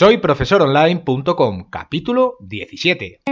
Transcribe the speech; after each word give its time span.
Soy 0.00 0.18
profesoronline.com, 0.18 1.70
capítulo 1.70 2.36
17. 2.38 3.22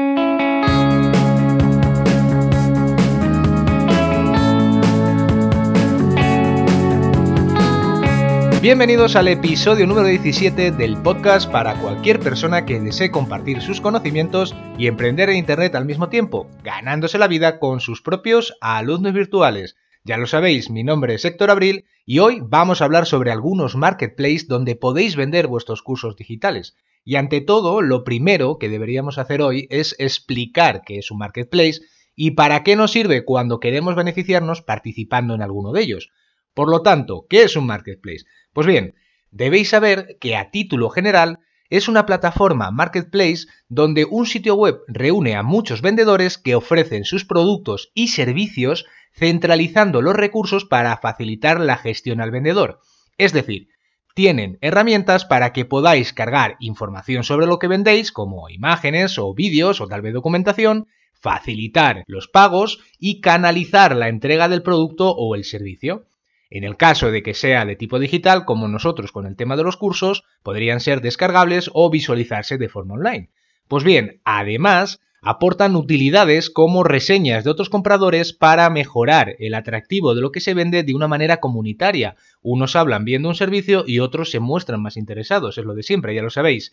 Bienvenidos 8.60 9.14
al 9.14 9.28
episodio 9.28 9.86
número 9.86 10.08
17 10.08 10.72
del 10.72 10.96
podcast 10.96 11.48
para 11.48 11.74
cualquier 11.74 12.18
persona 12.18 12.66
que 12.66 12.80
desee 12.80 13.12
compartir 13.12 13.62
sus 13.62 13.80
conocimientos 13.80 14.56
y 14.76 14.88
emprender 14.88 15.30
en 15.30 15.36
Internet 15.36 15.76
al 15.76 15.84
mismo 15.84 16.08
tiempo, 16.08 16.50
ganándose 16.64 17.16
la 17.16 17.28
vida 17.28 17.60
con 17.60 17.78
sus 17.78 18.02
propios 18.02 18.56
alumnos 18.60 19.12
virtuales. 19.12 19.76
Ya 20.06 20.18
lo 20.18 20.28
sabéis, 20.28 20.70
mi 20.70 20.84
nombre 20.84 21.14
es 21.14 21.24
Héctor 21.24 21.50
Abril 21.50 21.84
y 22.04 22.20
hoy 22.20 22.38
vamos 22.40 22.80
a 22.80 22.84
hablar 22.84 23.06
sobre 23.06 23.32
algunos 23.32 23.74
marketplaces 23.74 24.46
donde 24.46 24.76
podéis 24.76 25.16
vender 25.16 25.48
vuestros 25.48 25.82
cursos 25.82 26.14
digitales. 26.14 26.76
Y 27.04 27.16
ante 27.16 27.40
todo, 27.40 27.82
lo 27.82 28.04
primero 28.04 28.56
que 28.58 28.68
deberíamos 28.68 29.18
hacer 29.18 29.42
hoy 29.42 29.66
es 29.68 29.96
explicar 29.98 30.82
qué 30.86 30.98
es 30.98 31.10
un 31.10 31.18
marketplace 31.18 31.80
y 32.14 32.30
para 32.30 32.62
qué 32.62 32.76
nos 32.76 32.92
sirve 32.92 33.24
cuando 33.24 33.58
queremos 33.58 33.96
beneficiarnos 33.96 34.62
participando 34.62 35.34
en 35.34 35.42
alguno 35.42 35.72
de 35.72 35.82
ellos. 35.82 36.10
Por 36.54 36.70
lo 36.70 36.82
tanto, 36.82 37.26
¿qué 37.28 37.42
es 37.42 37.56
un 37.56 37.66
marketplace? 37.66 38.26
Pues 38.52 38.68
bien, 38.68 38.94
debéis 39.32 39.70
saber 39.70 40.18
que 40.20 40.36
a 40.36 40.52
título 40.52 40.88
general 40.88 41.40
es 41.68 41.88
una 41.88 42.06
plataforma 42.06 42.70
marketplace 42.70 43.46
donde 43.68 44.04
un 44.04 44.26
sitio 44.26 44.54
web 44.54 44.82
reúne 44.86 45.34
a 45.34 45.42
muchos 45.42 45.82
vendedores 45.82 46.38
que 46.38 46.54
ofrecen 46.54 47.04
sus 47.04 47.24
productos 47.24 47.90
y 47.92 48.06
servicios 48.06 48.86
centralizando 49.16 50.02
los 50.02 50.14
recursos 50.14 50.64
para 50.64 50.96
facilitar 50.98 51.60
la 51.60 51.76
gestión 51.76 52.20
al 52.20 52.30
vendedor. 52.30 52.80
Es 53.16 53.32
decir, 53.32 53.68
tienen 54.14 54.58
herramientas 54.60 55.24
para 55.24 55.52
que 55.52 55.64
podáis 55.64 56.12
cargar 56.12 56.56
información 56.60 57.24
sobre 57.24 57.46
lo 57.46 57.58
que 57.58 57.68
vendéis, 57.68 58.12
como 58.12 58.48
imágenes 58.48 59.18
o 59.18 59.34
vídeos 59.34 59.80
o 59.80 59.88
tal 59.88 60.02
vez 60.02 60.14
documentación, 60.14 60.86
facilitar 61.14 62.04
los 62.06 62.28
pagos 62.28 62.80
y 62.98 63.20
canalizar 63.20 63.96
la 63.96 64.08
entrega 64.08 64.48
del 64.48 64.62
producto 64.62 65.10
o 65.10 65.34
el 65.34 65.44
servicio. 65.44 66.06
En 66.48 66.64
el 66.64 66.76
caso 66.76 67.10
de 67.10 67.22
que 67.22 67.34
sea 67.34 67.64
de 67.64 67.76
tipo 67.76 67.98
digital, 67.98 68.44
como 68.44 68.68
nosotros 68.68 69.12
con 69.12 69.26
el 69.26 69.36
tema 69.36 69.56
de 69.56 69.64
los 69.64 69.76
cursos, 69.76 70.24
podrían 70.42 70.80
ser 70.80 71.00
descargables 71.00 71.70
o 71.72 71.90
visualizarse 71.90 72.56
de 72.58 72.68
forma 72.68 72.94
online. 72.94 73.30
Pues 73.66 73.82
bien, 73.82 74.20
además, 74.24 75.00
aportan 75.26 75.74
utilidades 75.74 76.50
como 76.50 76.84
reseñas 76.84 77.42
de 77.42 77.50
otros 77.50 77.68
compradores 77.68 78.32
para 78.32 78.70
mejorar 78.70 79.34
el 79.40 79.54
atractivo 79.54 80.14
de 80.14 80.20
lo 80.20 80.30
que 80.30 80.38
se 80.38 80.54
vende 80.54 80.84
de 80.84 80.94
una 80.94 81.08
manera 81.08 81.38
comunitaria. 81.38 82.14
Unos 82.42 82.76
hablan 82.76 83.04
viendo 83.04 83.28
un 83.28 83.34
servicio 83.34 83.82
y 83.84 83.98
otros 83.98 84.30
se 84.30 84.38
muestran 84.38 84.80
más 84.80 84.96
interesados, 84.96 85.58
es 85.58 85.64
lo 85.64 85.74
de 85.74 85.82
siempre, 85.82 86.14
ya 86.14 86.22
lo 86.22 86.30
sabéis. 86.30 86.72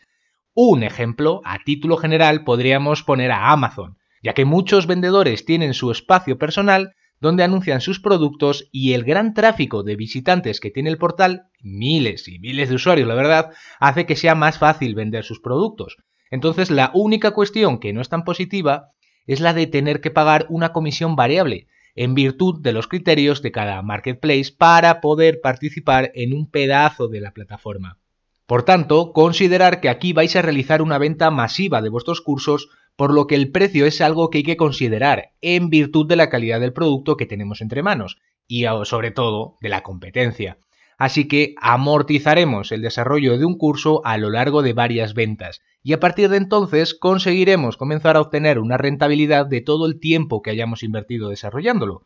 Un 0.53 0.83
ejemplo, 0.83 1.41
a 1.45 1.63
título 1.65 1.97
general, 1.97 2.43
podríamos 2.43 3.01
poner 3.01 3.31
a 3.31 3.51
Amazon, 3.51 3.97
ya 4.21 4.33
que 4.35 4.45
muchos 4.45 4.85
vendedores 4.85 5.45
tienen 5.45 5.73
su 5.73 5.89
espacio 5.89 6.37
personal 6.37 6.93
donde 7.19 7.43
anuncian 7.43 7.81
sus 7.81 7.99
productos 7.99 8.69
y 8.71 8.93
el 8.93 9.03
gran 9.03 9.33
tráfico 9.33 9.81
de 9.81 9.95
visitantes 9.95 10.59
que 10.59 10.69
tiene 10.69 10.91
el 10.91 10.99
portal, 10.99 11.47
miles 11.63 12.27
y 12.27 12.37
miles 12.37 12.69
de 12.69 12.75
usuarios, 12.75 13.07
la 13.07 13.15
verdad, 13.15 13.49
hace 13.79 14.05
que 14.05 14.15
sea 14.15 14.35
más 14.35 14.59
fácil 14.59 14.93
vender 14.93 15.23
sus 15.23 15.39
productos. 15.39 15.97
Entonces, 16.33 16.71
la 16.71 16.89
única 16.95 17.29
cuestión 17.29 17.77
que 17.77 17.93
no 17.93 18.01
es 18.01 18.09
tan 18.09 18.23
positiva 18.23 18.89
es 19.27 19.39
la 19.39 19.53
de 19.53 19.67
tener 19.67 20.01
que 20.01 20.09
pagar 20.09 20.47
una 20.49 20.73
comisión 20.73 21.15
variable, 21.15 21.67
en 21.93 22.15
virtud 22.15 22.59
de 22.59 22.73
los 22.73 22.87
criterios 22.87 23.43
de 23.43 23.51
cada 23.51 23.79
marketplace 23.83 24.51
para 24.57 24.99
poder 24.99 25.41
participar 25.41 26.11
en 26.15 26.33
un 26.33 26.49
pedazo 26.49 27.07
de 27.07 27.21
la 27.21 27.33
plataforma. 27.33 27.99
Por 28.47 28.63
tanto, 28.63 29.13
considerar 29.13 29.79
que 29.79 29.89
aquí 29.89 30.11
vais 30.11 30.35
a 30.35 30.41
realizar 30.41 30.81
una 30.81 30.97
venta 30.97 31.29
masiva 31.29 31.83
de 31.83 31.89
vuestros 31.89 32.19
cursos 32.19 32.67
por 32.95 33.13
lo 33.13 33.27
que 33.27 33.35
el 33.35 33.51
precio 33.51 33.85
es 33.85 34.01
algo 34.01 34.31
que 34.31 34.39
hay 34.39 34.43
que 34.43 34.57
considerar 34.57 35.33
en 35.39 35.69
virtud 35.69 36.07
de 36.07 36.15
la 36.15 36.31
calidad 36.31 36.59
del 36.59 36.73
producto 36.73 37.15
que 37.15 37.27
tenemos 37.27 37.61
entre 37.61 37.83
manos 37.83 38.17
y 38.47 38.65
sobre 38.85 39.11
todo 39.11 39.57
de 39.61 39.69
la 39.69 39.83
competencia. 39.83 40.57
Así 40.97 41.27
que 41.27 41.53
amortizaremos 41.61 42.71
el 42.71 42.81
desarrollo 42.81 43.37
de 43.37 43.45
un 43.45 43.55
curso 43.55 44.01
a 44.03 44.17
lo 44.17 44.31
largo 44.31 44.63
de 44.63 44.73
varias 44.73 45.13
ventas 45.13 45.61
y 45.83 45.93
a 45.93 45.99
partir 45.99 46.29
de 46.29 46.37
entonces 46.37 46.95
conseguiremos 46.95 47.75
comenzar 47.75 48.15
a 48.15 48.21
obtener 48.21 48.57
una 48.57 48.77
rentabilidad 48.77 49.45
de 49.45 49.61
todo 49.61 49.85
el 49.85 49.99
tiempo 49.99 50.41
que 50.41 50.49
hayamos 50.49 50.81
invertido 50.81 51.29
desarrollándolo. 51.29 52.03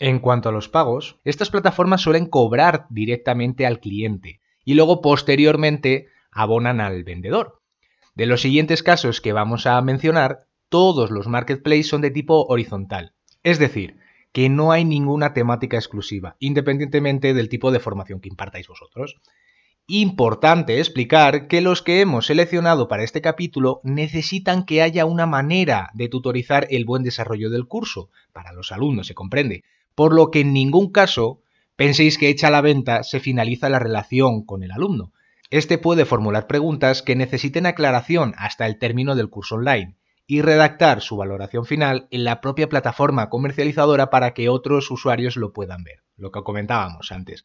En 0.00 0.18
cuanto 0.18 0.48
a 0.48 0.52
los 0.52 0.68
pagos, 0.68 1.20
estas 1.24 1.50
plataformas 1.50 2.00
suelen 2.00 2.26
cobrar 2.26 2.86
directamente 2.90 3.66
al 3.66 3.78
cliente 3.78 4.40
y 4.64 4.74
luego 4.74 5.00
posteriormente 5.00 6.08
abonan 6.32 6.80
al 6.80 7.04
vendedor. 7.04 7.60
De 8.14 8.26
los 8.26 8.40
siguientes 8.40 8.82
casos 8.82 9.20
que 9.20 9.32
vamos 9.32 9.66
a 9.66 9.80
mencionar, 9.80 10.46
todos 10.68 11.10
los 11.10 11.28
marketplaces 11.28 11.88
son 11.88 12.00
de 12.00 12.10
tipo 12.10 12.46
horizontal, 12.46 13.14
es 13.42 13.58
decir, 13.58 13.98
que 14.32 14.48
no 14.48 14.72
hay 14.72 14.84
ninguna 14.84 15.34
temática 15.34 15.76
exclusiva, 15.76 16.36
independientemente 16.38 17.34
del 17.34 17.48
tipo 17.48 17.70
de 17.70 17.80
formación 17.80 18.20
que 18.20 18.28
impartáis 18.28 18.68
vosotros. 18.68 19.20
Importante 19.92 20.78
explicar 20.78 21.48
que 21.48 21.60
los 21.60 21.82
que 21.82 22.00
hemos 22.00 22.26
seleccionado 22.26 22.86
para 22.86 23.02
este 23.02 23.20
capítulo 23.20 23.80
necesitan 23.82 24.64
que 24.64 24.82
haya 24.82 25.04
una 25.04 25.26
manera 25.26 25.90
de 25.94 26.08
tutorizar 26.08 26.68
el 26.70 26.84
buen 26.84 27.02
desarrollo 27.02 27.50
del 27.50 27.66
curso, 27.66 28.08
para 28.32 28.52
los 28.52 28.70
alumnos 28.70 29.08
se 29.08 29.16
comprende, 29.16 29.64
por 29.96 30.14
lo 30.14 30.30
que 30.30 30.42
en 30.42 30.52
ningún 30.52 30.92
caso 30.92 31.42
penséis 31.74 32.18
que 32.18 32.28
hecha 32.28 32.50
la 32.50 32.60
venta 32.60 33.02
se 33.02 33.18
finaliza 33.18 33.68
la 33.68 33.80
relación 33.80 34.44
con 34.44 34.62
el 34.62 34.70
alumno, 34.70 35.12
este 35.50 35.76
puede 35.76 36.04
formular 36.04 36.46
preguntas 36.46 37.02
que 37.02 37.16
necesiten 37.16 37.66
aclaración 37.66 38.34
hasta 38.38 38.66
el 38.66 38.78
término 38.78 39.16
del 39.16 39.28
curso 39.28 39.56
online 39.56 39.96
y 40.24 40.40
redactar 40.40 41.00
su 41.00 41.16
valoración 41.16 41.66
final 41.66 42.06
en 42.12 42.22
la 42.22 42.40
propia 42.40 42.68
plataforma 42.68 43.28
comercializadora 43.28 44.08
para 44.08 44.34
que 44.34 44.50
otros 44.50 44.88
usuarios 44.92 45.36
lo 45.36 45.52
puedan 45.52 45.82
ver, 45.82 46.04
lo 46.16 46.30
que 46.30 46.44
comentábamos 46.44 47.10
antes. 47.10 47.44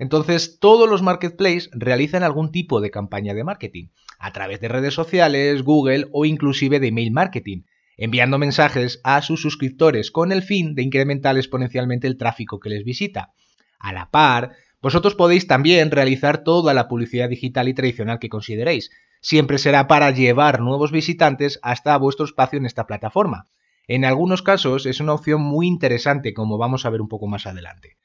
Entonces, 0.00 0.58
todos 0.58 0.88
los 0.88 1.02
marketplaces 1.02 1.68
realizan 1.72 2.22
algún 2.22 2.50
tipo 2.50 2.80
de 2.80 2.90
campaña 2.90 3.34
de 3.34 3.44
marketing, 3.44 3.88
a 4.18 4.32
través 4.32 4.58
de 4.58 4.68
redes 4.68 4.94
sociales, 4.94 5.62
Google 5.62 6.08
o 6.10 6.24
inclusive 6.24 6.80
de 6.80 6.88
email 6.88 7.10
marketing, 7.10 7.64
enviando 7.98 8.38
mensajes 8.38 9.02
a 9.04 9.20
sus 9.20 9.42
suscriptores 9.42 10.10
con 10.10 10.32
el 10.32 10.42
fin 10.42 10.74
de 10.74 10.84
incrementar 10.84 11.36
exponencialmente 11.36 12.06
el 12.06 12.16
tráfico 12.16 12.60
que 12.60 12.70
les 12.70 12.82
visita. 12.82 13.34
A 13.78 13.92
la 13.92 14.10
par, 14.10 14.52
vosotros 14.80 15.14
podéis 15.14 15.46
también 15.46 15.90
realizar 15.90 16.44
toda 16.44 16.72
la 16.72 16.88
publicidad 16.88 17.28
digital 17.28 17.68
y 17.68 17.74
tradicional 17.74 18.18
que 18.18 18.30
consideréis. 18.30 18.90
Siempre 19.20 19.58
será 19.58 19.86
para 19.86 20.12
llevar 20.12 20.62
nuevos 20.62 20.92
visitantes 20.92 21.60
hasta 21.62 21.98
vuestro 21.98 22.24
espacio 22.24 22.58
en 22.58 22.64
esta 22.64 22.86
plataforma. 22.86 23.48
En 23.86 24.06
algunos 24.06 24.40
casos 24.40 24.86
es 24.86 24.98
una 25.00 25.12
opción 25.12 25.42
muy 25.42 25.66
interesante 25.66 26.32
como 26.32 26.56
vamos 26.56 26.86
a 26.86 26.90
ver 26.90 27.02
un 27.02 27.08
poco 27.08 27.26
más 27.26 27.46
adelante. 27.46 27.98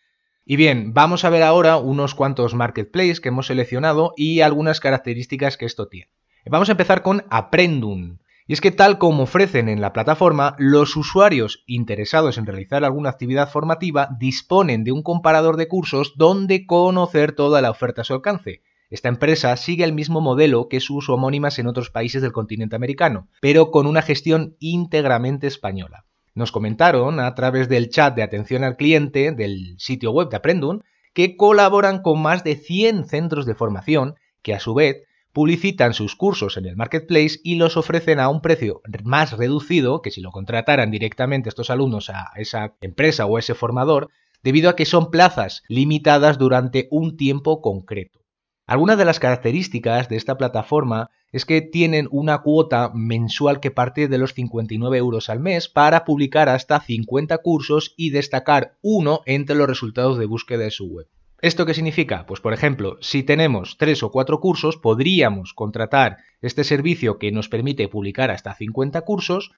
Y 0.48 0.58
bien, 0.58 0.94
vamos 0.94 1.26
a 1.26 1.32
ver 1.32 1.42
ahora 1.42 1.78
unos 1.78 2.14
cuantos 2.14 2.54
marketplaces 2.54 3.20
que 3.20 3.30
hemos 3.30 3.48
seleccionado 3.48 4.14
y 4.16 4.42
algunas 4.42 4.80
características 4.80 5.58
que 5.58 5.66
esto 5.66 5.88
tiene. 5.88 6.12
Vamos 6.46 6.70
a 6.70 6.74
empezar 6.74 7.02
con 7.02 7.26
Aprendum. 7.32 8.20
Y 8.46 8.54
es 8.54 8.62
que 8.62 8.70
tal 8.70 9.00
como 9.00 9.24
ofrecen 9.24 9.70
en 9.70 9.82
la 9.82 9.92
plataforma, 9.92 10.56
los 10.60 10.96
usuarios 10.96 11.64
interesados 11.66 12.38
en 12.38 12.46
realizar 12.46 12.84
alguna 12.84 13.10
actividad 13.10 13.50
formativa 13.50 14.10
disponen 14.20 14.84
de 14.84 14.92
un 14.92 15.02
comparador 15.02 15.58
de 15.58 15.68
cursos 15.68 16.14
donde 16.16 16.68
conocer 16.68 17.32
toda 17.32 17.60
la 17.64 17.72
oferta 17.72 18.02
a 18.02 18.04
su 18.04 18.14
alcance. 18.14 18.62
Esta 18.92 19.10
empresa 19.10 19.58
sigue 19.58 19.84
el 19.84 19.94
mismo 19.94 20.22
modelo 20.22 20.70
que 20.70 20.80
sus 20.80 21.10
homónimas 21.10 21.58
en 21.58 21.66
otros 21.66 21.90
países 21.90 22.22
del 22.22 22.34
continente 22.34 22.76
americano, 22.76 23.30
pero 23.42 23.72
con 23.72 23.88
una 23.88 24.04
gestión 24.04 24.56
íntegramente 24.60 25.48
española. 25.48 26.06
Nos 26.36 26.52
comentaron 26.52 27.22
a 27.22 27.34
través 27.34 27.70
del 27.70 27.90
chat 27.90 28.14
de 28.14 28.22
atención 28.22 28.66
al 28.66 28.76
cliente 28.76 29.32
del 29.32 29.76
sitio 29.80 30.12
web 30.12 30.30
de 30.30 30.36
Aprendum 30.36 30.82
que 31.14 31.38
colaboran 31.38 32.02
con 32.02 32.22
más 32.22 32.44
de 32.44 32.58
100 32.58 33.06
centros 33.06 33.46
de 33.46 33.56
formación 33.56 34.16
que 34.44 34.54
a 34.54 34.60
su 34.60 34.74
vez 34.74 35.04
publicitan 35.32 35.94
sus 35.94 36.16
cursos 36.16 36.58
en 36.58 36.66
el 36.66 36.76
marketplace 36.76 37.40
y 37.42 37.56
los 37.56 37.78
ofrecen 37.78 38.20
a 38.20 38.28
un 38.28 38.42
precio 38.42 38.82
más 39.06 39.32
reducido 39.38 40.02
que 40.02 40.12
si 40.12 40.20
lo 40.20 40.32
contrataran 40.32 40.92
directamente 40.92 41.48
estos 41.48 41.70
alumnos 41.70 42.10
a 42.10 42.32
esa 42.36 42.76
empresa 42.82 43.26
o 43.26 43.38
a 43.38 43.40
ese 43.40 43.56
formador, 43.56 44.10
debido 44.44 44.70
a 44.70 44.76
que 44.76 44.86
son 44.86 45.12
plazas 45.12 45.64
limitadas 45.70 46.38
durante 46.38 46.90
un 46.92 47.16
tiempo 47.16 47.62
concreto. 47.62 48.20
Algunas 48.68 48.98
de 48.98 49.06
las 49.06 49.20
características 49.20 50.10
de 50.10 50.18
esta 50.18 50.38
plataforma 50.38 51.10
es 51.36 51.44
que 51.44 51.60
tienen 51.60 52.08
una 52.12 52.38
cuota 52.44 52.92
mensual 52.94 53.60
que 53.60 53.70
parte 53.70 54.08
de 54.08 54.18
los 54.18 54.34
59 54.34 54.98
euros 54.98 55.30
al 55.30 55.42
mes 55.42 55.68
para 55.68 56.06
publicar 56.06 56.48
hasta 56.48 56.80
50 56.80 57.40
cursos 57.40 57.94
y 57.98 58.12
destacar 58.12 58.78
uno 58.82 59.20
entre 59.26 59.58
los 59.58 59.68
resultados 59.68 60.18
de 60.18 60.28
búsqueda 60.28 60.64
de 60.64 60.72
su 60.72 60.86
web. 60.86 61.08
¿Esto 61.42 61.66
qué 61.66 61.74
significa? 61.74 62.26
Pues 62.26 62.40
por 62.40 62.54
ejemplo, 62.54 62.98
si 63.02 63.22
tenemos 63.22 63.78
tres 63.78 64.02
o 64.02 64.12
cuatro 64.12 64.40
cursos, 64.40 64.78
podríamos 64.78 65.54
contratar 65.54 66.20
este 66.42 66.64
servicio 66.64 67.20
que 67.20 67.34
nos 67.34 67.50
permite 67.50 67.90
publicar 67.90 68.32
hasta 68.32 68.56
50 68.56 69.02
cursos 69.02 69.52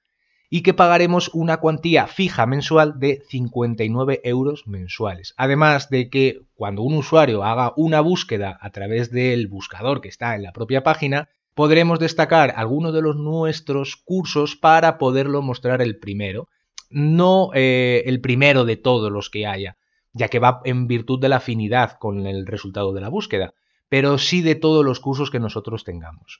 y 0.50 0.62
que 0.62 0.74
pagaremos 0.74 1.30
una 1.32 1.58
cuantía 1.58 2.08
fija 2.08 2.44
mensual 2.46 2.98
de 2.98 3.22
59 3.28 4.20
euros 4.24 4.66
mensuales. 4.66 5.32
Además 5.36 5.90
de 5.90 6.10
que 6.10 6.40
cuando 6.54 6.82
un 6.82 6.94
usuario 6.96 7.44
haga 7.44 7.72
una 7.76 8.00
búsqueda 8.00 8.58
a 8.60 8.70
través 8.70 9.12
del 9.12 9.46
buscador 9.46 10.00
que 10.00 10.08
está 10.08 10.34
en 10.34 10.42
la 10.42 10.52
propia 10.52 10.82
página, 10.82 11.28
podremos 11.58 11.98
destacar 11.98 12.54
algunos 12.54 12.94
de 12.94 13.02
los 13.02 13.16
nuestros 13.16 13.96
cursos 13.96 14.54
para 14.54 14.96
poderlo 14.96 15.42
mostrar 15.42 15.82
el 15.82 15.98
primero. 15.98 16.46
No 16.88 17.50
eh, 17.52 18.04
el 18.06 18.20
primero 18.20 18.64
de 18.64 18.76
todos 18.76 19.10
los 19.10 19.28
que 19.28 19.44
haya, 19.44 19.76
ya 20.12 20.28
que 20.28 20.38
va 20.38 20.60
en 20.64 20.86
virtud 20.86 21.18
de 21.18 21.28
la 21.28 21.38
afinidad 21.38 21.98
con 21.98 22.28
el 22.28 22.46
resultado 22.46 22.92
de 22.92 23.00
la 23.00 23.08
búsqueda, 23.08 23.54
pero 23.88 24.18
sí 24.18 24.40
de 24.40 24.54
todos 24.54 24.84
los 24.84 25.00
cursos 25.00 25.32
que 25.32 25.40
nosotros 25.40 25.82
tengamos. 25.82 26.38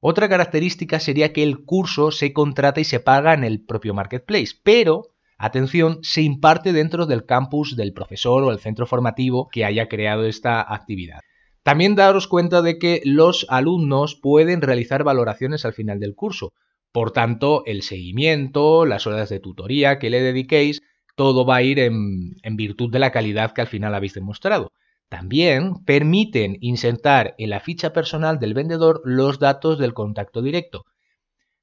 Otra 0.00 0.26
característica 0.26 1.00
sería 1.00 1.34
que 1.34 1.42
el 1.42 1.66
curso 1.66 2.10
se 2.10 2.32
contrata 2.32 2.80
y 2.80 2.84
se 2.84 2.98
paga 2.98 3.34
en 3.34 3.44
el 3.44 3.62
propio 3.62 3.92
marketplace, 3.92 4.54
pero, 4.62 5.08
atención, 5.36 5.98
se 6.00 6.22
imparte 6.22 6.72
dentro 6.72 7.04
del 7.04 7.26
campus 7.26 7.76
del 7.76 7.92
profesor 7.92 8.42
o 8.42 8.50
el 8.52 8.58
centro 8.58 8.86
formativo 8.86 9.50
que 9.52 9.66
haya 9.66 9.86
creado 9.86 10.24
esta 10.24 10.62
actividad. 10.62 11.20
También 11.66 11.96
daros 11.96 12.28
cuenta 12.28 12.62
de 12.62 12.78
que 12.78 13.00
los 13.04 13.44
alumnos 13.48 14.14
pueden 14.14 14.62
realizar 14.62 15.02
valoraciones 15.02 15.64
al 15.64 15.72
final 15.72 15.98
del 15.98 16.14
curso. 16.14 16.52
Por 16.92 17.10
tanto, 17.10 17.64
el 17.66 17.82
seguimiento, 17.82 18.86
las 18.86 19.08
horas 19.08 19.30
de 19.30 19.40
tutoría 19.40 19.98
que 19.98 20.08
le 20.08 20.22
dediquéis, 20.22 20.80
todo 21.16 21.44
va 21.44 21.56
a 21.56 21.62
ir 21.62 21.80
en, 21.80 22.36
virtud 22.54 22.92
de 22.92 23.00
la 23.00 23.10
calidad 23.10 23.50
que 23.50 23.62
al 23.62 23.66
final 23.66 23.96
habéis 23.96 24.14
demostrado. 24.14 24.70
También 25.08 25.84
permiten 25.84 26.56
insertar 26.60 27.34
en 27.36 27.50
la 27.50 27.58
ficha 27.58 27.92
personal 27.92 28.38
del 28.38 28.54
vendedor 28.54 29.00
los 29.04 29.40
datos 29.40 29.76
del 29.80 29.92
contacto 29.92 30.42
directo. 30.42 30.84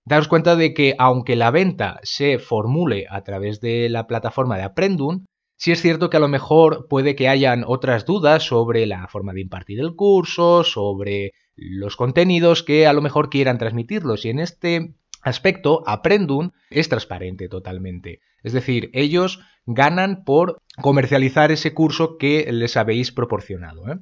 Daros 0.03 0.27
cuenta 0.27 0.57
de 0.57 0.73
que 0.73 0.95
aunque 0.99 1.37
la 1.37 1.49
venta 1.49 2.01
se 2.03 2.39
formule 2.39 3.05
a 3.09 3.23
través 3.23 3.61
de 3.61 3.87
la 3.87 4.05
plataforma 4.05 4.57
de 4.57 4.63
Aprendun, 4.63 5.27
sí 5.55 5.71
es 5.71 5.81
cierto 5.81 6.09
que 6.09 6.17
a 6.17 6.19
lo 6.19 6.27
mejor 6.27 6.87
puede 6.89 7.15
que 7.15 7.27
hayan 7.27 7.63
otras 7.65 8.05
dudas 8.05 8.43
sobre 8.43 8.85
la 8.85 9.07
forma 9.07 9.33
de 9.33 9.41
impartir 9.41 9.79
el 9.79 9.95
curso, 9.95 10.63
sobre 10.63 11.31
los 11.55 11.95
contenidos 11.95 12.63
que 12.63 12.87
a 12.87 12.93
lo 12.93 13.01
mejor 13.01 13.29
quieran 13.29 13.57
transmitirlos. 13.57 14.25
Y 14.25 14.29
en 14.29 14.39
este 14.39 14.95
aspecto, 15.21 15.83
Aprendun 15.87 16.53
es 16.69 16.89
transparente 16.89 17.47
totalmente. 17.47 18.19
Es 18.43 18.53
decir, 18.53 18.89
ellos 18.93 19.39
ganan 19.65 20.23
por 20.25 20.61
comercializar 20.81 21.51
ese 21.51 21.73
curso 21.73 22.17
que 22.17 22.51
les 22.51 22.75
habéis 22.75 23.11
proporcionado. 23.11 23.89
¿eh? 23.89 23.99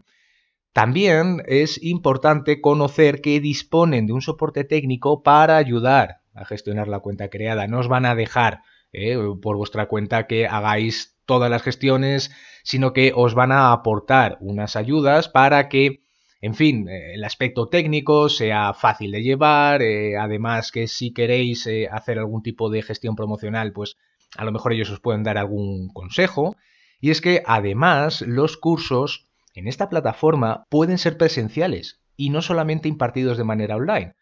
También 0.73 1.43
es 1.47 1.81
importante 1.83 2.61
conocer 2.61 3.21
que 3.21 3.39
disponen 3.39 4.07
de 4.07 4.13
un 4.13 4.21
soporte 4.21 4.63
técnico 4.63 5.21
para 5.21 5.57
ayudar 5.57 6.21
a 6.33 6.45
gestionar 6.45 6.87
la 6.87 6.99
cuenta 6.99 7.29
creada. 7.29 7.67
No 7.67 7.79
os 7.79 7.87
van 7.87 8.05
a 8.05 8.15
dejar 8.15 8.61
¿eh? 8.93 9.17
por 9.41 9.57
vuestra 9.57 9.87
cuenta 9.87 10.27
que 10.27 10.47
hagáis 10.47 11.10
todas 11.25 11.49
las 11.49 11.61
gestiones, 11.61 12.31
sino 12.63 12.93
que 12.93 13.13
os 13.15 13.33
van 13.33 13.51
a 13.51 13.71
aportar 13.71 14.37
unas 14.41 14.75
ayudas 14.75 15.29
para 15.29 15.69
que, 15.69 16.03
en 16.41 16.55
fin, 16.55 16.87
eh, 16.89 17.13
el 17.15 17.23
aspecto 17.23 17.67
técnico 17.69 18.29
sea 18.29 18.73
fácil 18.73 19.11
de 19.11 19.23
llevar, 19.23 19.81
además 20.19 20.71
que 20.71 20.87
si 20.87 21.13
queréis 21.13 21.67
hacer 21.91 22.19
algún 22.19 22.43
tipo 22.43 22.69
de 22.69 22.81
gestión 22.81 23.15
promocional, 23.15 23.71
pues 23.73 23.97
a 24.37 24.45
lo 24.45 24.51
mejor 24.51 24.73
ellos 24.73 24.89
os 24.89 24.99
pueden 24.99 25.23
dar 25.23 25.37
algún 25.37 25.89
consejo. 25.89 26.55
Y 26.99 27.09
es 27.09 27.21
que 27.21 27.43
además 27.45 28.21
los 28.21 28.57
cursos 28.57 29.27
en 29.55 29.67
esta 29.67 29.89
plataforma 29.89 30.65
pueden 30.69 30.97
ser 30.97 31.17
presenciales 31.17 31.99
y 32.15 32.29
no 32.29 32.41
solamente 32.41 32.87
impartidos 32.87 33.37
de 33.37 33.43
manera 33.43 33.75
online. 33.75 34.13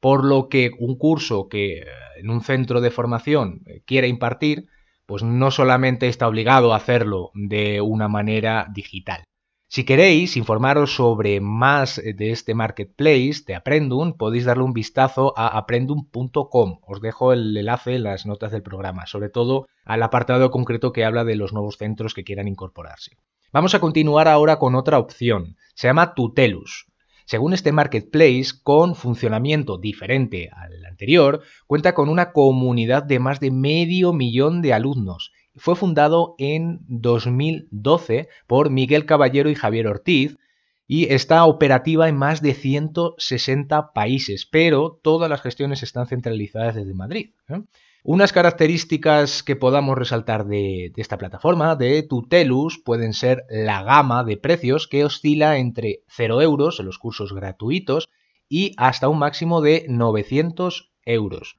Por 0.00 0.24
lo 0.24 0.48
que 0.48 0.70
un 0.78 0.96
curso 0.96 1.48
que 1.48 1.78
eh, 1.78 1.84
en 2.18 2.30
un 2.30 2.40
centro 2.40 2.80
de 2.80 2.90
formación 2.90 3.62
eh, 3.66 3.82
quiera 3.84 4.06
impartir, 4.06 4.68
pues 5.08 5.22
no 5.22 5.50
solamente 5.50 6.06
está 6.06 6.28
obligado 6.28 6.74
a 6.74 6.76
hacerlo 6.76 7.30
de 7.32 7.80
una 7.80 8.08
manera 8.08 8.66
digital. 8.70 9.24
Si 9.66 9.84
queréis 9.84 10.36
informaros 10.36 10.94
sobre 10.94 11.40
más 11.40 11.96
de 11.96 12.30
este 12.30 12.54
marketplace 12.54 13.42
de 13.46 13.54
Aprendum, 13.54 14.12
podéis 14.18 14.44
darle 14.44 14.64
un 14.64 14.74
vistazo 14.74 15.32
a 15.34 15.56
aprendum.com. 15.56 16.80
Os 16.86 17.00
dejo 17.00 17.32
el 17.32 17.56
enlace 17.56 17.94
en 17.94 18.02
las 18.02 18.26
notas 18.26 18.52
del 18.52 18.62
programa, 18.62 19.06
sobre 19.06 19.30
todo 19.30 19.66
al 19.86 20.02
apartado 20.02 20.50
concreto 20.50 20.92
que 20.92 21.06
habla 21.06 21.24
de 21.24 21.36
los 21.36 21.54
nuevos 21.54 21.78
centros 21.78 22.12
que 22.12 22.24
quieran 22.24 22.46
incorporarse. 22.46 23.16
Vamos 23.50 23.74
a 23.74 23.80
continuar 23.80 24.28
ahora 24.28 24.58
con 24.58 24.74
otra 24.74 24.98
opción. 24.98 25.56
Se 25.74 25.88
llama 25.88 26.12
Tutelus. 26.14 26.87
Según 27.28 27.52
este 27.52 27.72
marketplace, 27.72 28.52
con 28.62 28.94
funcionamiento 28.94 29.76
diferente 29.76 30.48
al 30.50 30.86
anterior, 30.86 31.42
cuenta 31.66 31.92
con 31.92 32.08
una 32.08 32.32
comunidad 32.32 33.02
de 33.02 33.18
más 33.18 33.38
de 33.38 33.50
medio 33.50 34.14
millón 34.14 34.62
de 34.62 34.72
alumnos 34.72 35.32
fue 35.58 35.76
fundado 35.76 36.36
en 36.38 36.80
2012 36.88 38.28
por 38.46 38.70
Miguel 38.70 39.04
Caballero 39.04 39.50
y 39.50 39.54
Javier 39.54 39.88
Ortiz 39.88 40.38
y 40.86 41.12
está 41.12 41.44
operativa 41.44 42.08
en 42.08 42.16
más 42.16 42.40
de 42.40 42.54
160 42.54 43.92
países, 43.92 44.46
pero 44.50 44.98
todas 45.02 45.28
las 45.28 45.42
gestiones 45.42 45.82
están 45.82 46.06
centralizadas 46.06 46.76
desde 46.76 46.94
Madrid. 46.94 47.32
¿eh? 47.48 47.60
Unas 48.04 48.32
características 48.32 49.42
que 49.42 49.56
podamos 49.56 49.98
resaltar 49.98 50.46
de, 50.46 50.92
esta 50.96 51.18
plataforma, 51.18 51.74
de 51.74 52.02
Tutelus, 52.04 52.78
pueden 52.78 53.12
ser 53.12 53.44
la 53.50 53.82
gama 53.82 54.22
de 54.24 54.36
precios 54.36 54.86
que 54.86 55.04
oscila 55.04 55.58
entre 55.58 56.04
0 56.08 56.40
euros 56.40 56.78
en 56.78 56.86
los 56.86 56.98
cursos 56.98 57.32
gratuitos 57.32 58.08
y 58.48 58.72
hasta 58.76 59.08
un 59.08 59.18
máximo 59.18 59.60
de 59.60 59.84
900 59.88 60.92
euros. 61.04 61.56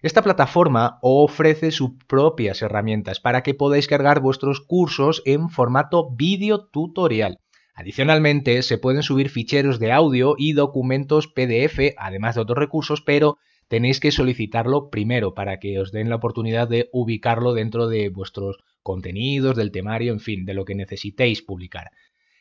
Esta 0.00 0.22
plataforma 0.22 0.98
ofrece 1.02 1.70
sus 1.70 1.92
propias 2.06 2.60
herramientas 2.62 3.20
para 3.20 3.42
que 3.42 3.54
podáis 3.54 3.86
cargar 3.86 4.20
vuestros 4.20 4.60
cursos 4.60 5.22
en 5.26 5.48
formato 5.48 6.10
vídeo 6.10 6.66
tutorial. 6.66 7.40
Adicionalmente, 7.74 8.62
se 8.62 8.78
pueden 8.78 9.02
subir 9.02 9.30
ficheros 9.30 9.78
de 9.78 9.92
audio 9.92 10.34
y 10.38 10.52
documentos 10.52 11.26
PDF, 11.28 11.94
además 11.98 12.34
de 12.34 12.40
otros 12.40 12.58
recursos, 12.58 13.00
pero 13.00 13.38
tenéis 13.68 14.00
que 14.00 14.10
solicitarlo 14.10 14.90
primero 14.90 15.34
para 15.34 15.58
que 15.58 15.78
os 15.78 15.92
den 15.92 16.08
la 16.08 16.16
oportunidad 16.16 16.68
de 16.68 16.88
ubicarlo 16.92 17.54
dentro 17.54 17.88
de 17.88 18.08
vuestros 18.08 18.58
contenidos, 18.82 19.56
del 19.56 19.72
temario, 19.72 20.12
en 20.12 20.20
fin, 20.20 20.44
de 20.44 20.54
lo 20.54 20.64
que 20.64 20.74
necesitéis 20.74 21.42
publicar. 21.42 21.90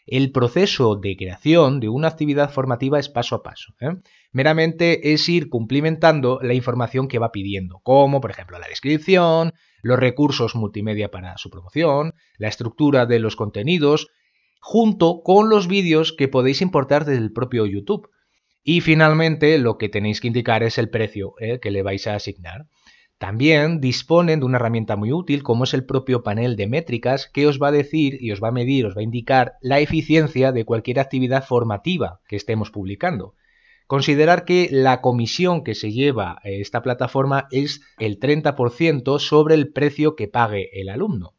El 0.06 0.34
proceso 0.34 0.98
de 0.98 1.16
creación 1.16 1.80
de 1.80 1.88
una 1.88 2.10
actividad 2.10 2.52
formativa 2.52 3.00
es 3.00 3.08
paso 3.08 3.36
a 3.36 3.44
paso. 3.44 3.74
¿eh? 3.80 3.96
Meramente 4.34 5.14
es 5.14 5.30
ir 5.30 5.50
cumplimentando 5.50 6.40
la 6.42 6.54
información 6.54 7.08
que 7.08 7.20
va 7.20 7.32
pidiendo, 7.32 7.80
como 7.84 8.20
por 8.20 8.32
ejemplo 8.32 8.60
la 8.60 8.68
descripción, 8.68 9.54
los 9.82 9.98
recursos 9.98 10.56
multimedia 10.56 11.10
para 11.10 11.38
su 11.38 11.50
promoción, 11.50 12.14
la 12.38 12.50
estructura 12.50 13.06
de 13.06 13.20
los 13.20 13.38
contenidos, 13.38 14.10
junto 14.60 15.22
con 15.24 15.50
los 15.50 15.68
vídeos 15.68 16.12
que 16.12 16.28
podéis 16.28 16.62
importar 16.62 17.06
desde 17.06 17.22
el 17.22 17.32
propio 17.32 17.66
YouTube. 17.66 18.10
Y 18.64 18.82
finalmente 18.82 19.58
lo 19.58 19.78
que 19.78 19.90
tenéis 19.90 20.22
que 20.22 20.28
indicar 20.28 20.64
es 20.64 20.78
el 20.78 20.90
precio 20.90 21.34
¿eh? 21.40 21.60
que 21.62 21.72
le 21.72 21.84
vais 21.84 22.08
a 22.08 22.16
asignar. 22.16 22.68
También 23.18 23.80
disponen 23.80 24.40
de 24.40 24.46
una 24.46 24.58
herramienta 24.58 24.96
muy 24.96 25.12
útil 25.12 25.44
como 25.44 25.66
es 25.66 25.74
el 25.74 25.86
propio 25.86 26.24
panel 26.24 26.56
de 26.56 26.68
métricas 26.68 27.30
que 27.32 27.48
os 27.48 27.62
va 27.62 27.70
a 27.70 27.72
decir 27.72 28.18
y 28.22 28.32
os 28.32 28.42
va 28.42 28.50
a 28.50 28.52
medir, 28.52 28.86
os 28.86 28.96
va 28.96 29.02
a 29.02 29.04
indicar 29.04 29.54
la 29.62 29.80
eficiencia 29.80 30.52
de 30.52 30.66
cualquier 30.66 31.00
actividad 31.00 31.46
formativa 31.46 32.20
que 32.28 32.36
estemos 32.36 32.72
publicando. 32.72 33.36
Considerar 33.88 34.46
que 34.46 34.70
la 34.72 35.02
comisión 35.02 35.64
que 35.64 35.76
se 35.76 35.92
lleva 35.92 36.40
esta 36.44 36.82
plataforma 36.82 37.48
es 37.52 37.82
el 37.98 38.20
30% 38.20 39.20
sobre 39.20 39.56
el 39.56 39.72
precio 39.72 40.16
que 40.16 40.28
pague 40.28 40.70
el 40.74 40.90
alumno. 40.90 41.33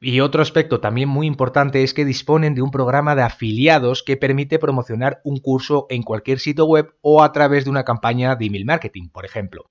Y 0.00 0.20
otro 0.20 0.42
aspecto 0.42 0.78
también 0.80 1.08
muy 1.08 1.26
importante 1.26 1.82
es 1.82 1.94
que 1.94 2.04
disponen 2.04 2.54
de 2.54 2.60
un 2.60 2.70
programa 2.70 3.14
de 3.14 3.22
afiliados 3.22 4.02
que 4.02 4.18
permite 4.18 4.58
promocionar 4.58 5.20
un 5.24 5.38
curso 5.38 5.86
en 5.88 6.02
cualquier 6.02 6.38
sitio 6.38 6.66
web 6.66 6.94
o 7.00 7.22
a 7.22 7.32
través 7.32 7.64
de 7.64 7.70
una 7.70 7.84
campaña 7.84 8.36
de 8.36 8.46
email 8.46 8.66
marketing, 8.66 9.08
por 9.08 9.24
ejemplo. 9.24 9.70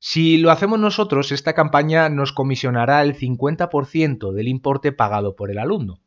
Si 0.00 0.38
lo 0.38 0.50
hacemos 0.50 0.80
nosotros, 0.80 1.30
esta 1.30 1.52
campaña 1.52 2.08
nos 2.08 2.32
comisionará 2.32 3.02
el 3.02 3.14
50% 3.16 4.32
del 4.32 4.48
importe 4.48 4.92
pagado 4.92 5.36
por 5.36 5.50
el 5.50 5.58
alumno. 5.58 6.00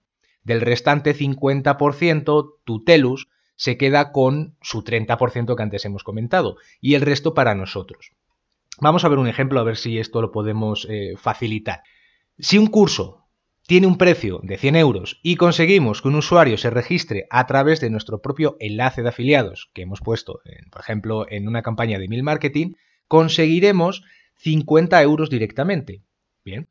Del 0.44 0.60
restante 0.60 1.16
50%, 1.16 2.56
Tutelus 2.66 3.30
se 3.56 3.78
queda 3.78 4.12
con 4.12 4.58
su 4.62 4.84
30% 4.84 5.56
que 5.56 5.64
antes 5.64 5.86
hemos 5.86 6.04
comentado 6.04 6.58
y 6.82 6.96
el 6.96 7.02
resto 7.02 7.34
para 7.34 7.56
nosotros. 7.56 8.12
Vamos 8.82 9.06
a 9.06 9.10
ver 9.10 9.20
un 9.20 9.28
ejemplo 9.28 9.60
a 9.60 9.64
ver 9.64 9.78
si 9.78 10.00
esto 10.00 10.22
lo 10.22 10.32
podemos 10.32 10.86
eh, 10.90 11.14
facilitar. 11.16 11.84
Si 12.40 12.58
un 12.58 12.68
curso 12.68 13.23
tiene 13.66 13.88
un 13.88 13.98
precio 13.98 14.40
de 14.44 14.58
100 14.58 14.76
euros 14.76 15.20
y 15.24 15.36
conseguimos 15.36 16.02
que 16.02 16.10
un 16.10 16.16
usuario 16.16 16.58
se 16.58 16.70
registre 16.70 17.28
a 17.30 17.48
través 17.48 17.80
de 17.80 17.90
nuestro 17.90 18.22
propio 18.22 18.58
enlace 18.60 19.02
de 19.02 19.10
afiliados 19.10 19.70
que 19.74 19.84
hemos 19.84 20.02
puesto, 20.02 20.42
por 20.70 20.82
ejemplo, 20.82 21.26
en 21.30 21.48
una 21.48 21.62
campaña 21.62 21.98
de 21.98 22.06
email 22.06 22.24
marketing, 22.24 22.74
conseguiremos 23.08 24.04
50 24.38 25.02
euros 25.02 25.30
directamente. 25.30 26.04
Bien. 26.44 26.68